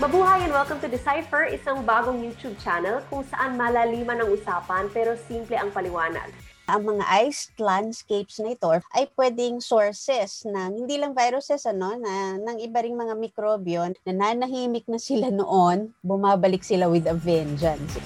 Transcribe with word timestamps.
Mabuhay 0.00 0.48
and 0.48 0.56
welcome 0.56 0.80
to 0.80 0.88
Decipher, 0.88 1.44
isang 1.52 1.84
bagong 1.84 2.24
YouTube 2.24 2.56
channel 2.64 3.04
kung 3.12 3.20
saan 3.28 3.60
malaliman 3.60 4.24
ang 4.24 4.32
usapan 4.32 4.88
pero 4.96 5.12
simple 5.28 5.52
ang 5.52 5.68
paliwanag. 5.68 6.32
Ang 6.72 6.96
mga 6.96 7.04
iced 7.28 7.52
landscapes 7.60 8.40
na 8.40 8.56
ito 8.56 8.80
ay 8.96 9.12
pwedeng 9.12 9.60
sources 9.60 10.48
ng 10.48 10.80
hindi 10.80 10.96
lang 10.96 11.12
viruses 11.12 11.68
ano 11.68 12.00
na 12.00 12.40
ng 12.40 12.64
iba 12.64 12.80
ring 12.80 12.96
mga 12.96 13.12
mikrobyo 13.12 13.92
na 14.08 14.12
nanahimik 14.16 14.88
na 14.88 14.96
sila 14.96 15.28
noon, 15.28 15.92
bumabalik 16.00 16.64
sila 16.64 16.88
with 16.88 17.04
a 17.04 17.12
vengeance. 17.12 18.00